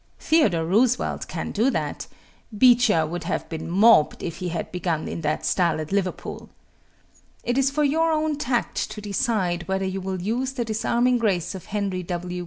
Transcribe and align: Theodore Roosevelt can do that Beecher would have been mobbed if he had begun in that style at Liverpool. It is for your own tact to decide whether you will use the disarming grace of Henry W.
Theodore 0.19 0.65
Roosevelt 0.65 1.27
can 1.27 1.51
do 1.51 1.69
that 1.69 2.07
Beecher 2.57 3.05
would 3.05 3.25
have 3.25 3.47
been 3.49 3.69
mobbed 3.69 4.23
if 4.23 4.37
he 4.37 4.49
had 4.49 4.71
begun 4.71 5.07
in 5.07 5.21
that 5.21 5.45
style 5.45 5.79
at 5.79 5.91
Liverpool. 5.91 6.49
It 7.43 7.55
is 7.55 7.69
for 7.69 7.83
your 7.83 8.11
own 8.11 8.37
tact 8.37 8.89
to 8.89 8.99
decide 8.99 9.67
whether 9.67 9.85
you 9.85 10.01
will 10.01 10.19
use 10.19 10.53
the 10.53 10.65
disarming 10.65 11.19
grace 11.19 11.53
of 11.53 11.65
Henry 11.65 12.01
W. 12.01 12.39